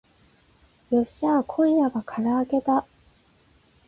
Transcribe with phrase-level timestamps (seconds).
[0.89, 2.87] よっしゃー今夜は唐揚げだ